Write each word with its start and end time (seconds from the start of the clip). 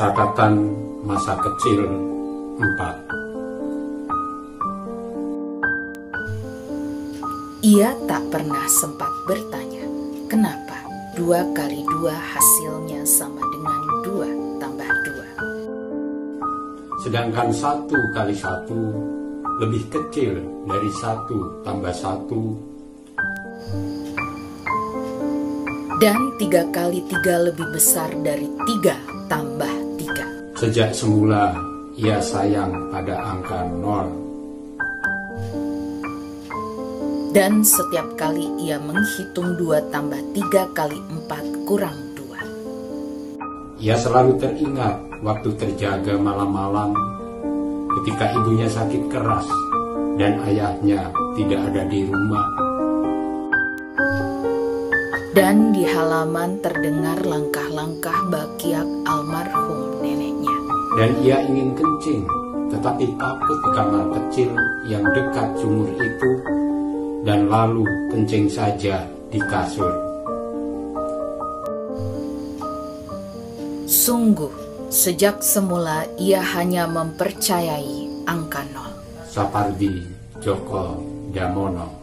Catatan 0.00 0.64
masa 1.04 1.36
kecil 1.44 1.84
empat. 2.56 2.96
Ia 7.68 7.92
tak 8.08 8.24
pernah 8.32 8.64
sempat 8.64 9.12
bertanya 9.28 9.84
kenapa 10.24 10.72
dua 11.20 11.44
kali 11.52 11.84
dua 11.84 12.16
hasilnya 12.16 13.04
sama 13.04 13.44
dengan 13.44 13.80
dua 14.00 14.28
tambah 14.56 14.88
dua. 15.04 15.26
Sedangkan 17.04 17.52
satu 17.52 18.00
kali 18.16 18.32
satu 18.40 18.80
lebih 19.60 19.84
kecil 19.92 20.40
dari 20.64 20.88
satu 20.96 21.60
tambah 21.60 21.92
satu. 21.92 22.56
Dan 26.00 26.16
tiga 26.40 26.64
kali 26.72 27.04
tiga 27.04 27.52
lebih 27.52 27.68
besar 27.76 28.08
dari 28.24 28.48
tiga 28.64 28.96
tambah 29.28 29.79
Sejak 30.60 30.92
semula 30.92 31.56
ia 31.96 32.20
sayang 32.20 32.92
pada 32.92 33.16
angka 33.32 33.64
nol. 33.80 34.12
Dan 37.32 37.64
setiap 37.64 38.04
kali 38.20 38.44
ia 38.60 38.76
menghitung 38.76 39.56
dua 39.56 39.80
tambah 39.88 40.20
tiga 40.36 40.68
kali 40.76 41.00
empat 41.08 41.40
kurang 41.64 41.96
dua. 42.12 42.44
Ia 43.80 43.96
selalu 43.96 44.36
teringat 44.36 45.24
waktu 45.24 45.48
terjaga 45.56 46.20
malam-malam 46.20 46.92
ketika 48.04 48.28
ibunya 48.36 48.68
sakit 48.68 49.08
keras 49.08 49.48
dan 50.20 50.44
ayahnya 50.44 51.08
tidak 51.40 51.72
ada 51.72 51.88
di 51.88 52.04
rumah. 52.04 52.44
Dan 55.32 55.72
di 55.72 55.88
halaman 55.88 56.60
terdengar 56.60 57.16
langkah-langkah 57.24 58.18
bakiak 58.28 58.84
almarhum 59.08 60.04
nenek 60.04 60.39
dan 60.98 61.10
ia 61.22 61.38
ingin 61.44 61.70
kencing, 61.78 62.22
tetapi 62.72 63.14
takut 63.14 63.58
di 63.62 63.70
kamar 63.78 64.04
kecil 64.10 64.50
yang 64.90 65.04
dekat 65.14 65.48
sumur 65.62 65.90
itu, 65.94 66.30
dan 67.22 67.46
lalu 67.46 67.86
kencing 68.10 68.50
saja 68.50 69.06
di 69.30 69.38
kasur. 69.38 69.90
Sungguh, 73.86 74.50
sejak 74.90 75.38
semula 75.44 76.06
ia 76.18 76.42
hanya 76.58 76.90
mempercayai 76.90 78.26
angka 78.26 78.66
nol. 78.74 78.90
Sapardi 79.30 80.02
Joko 80.42 80.98
Damono 81.30 81.99